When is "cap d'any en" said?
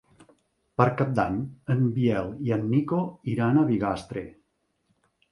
1.01-1.83